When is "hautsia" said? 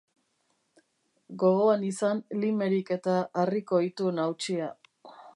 4.23-4.71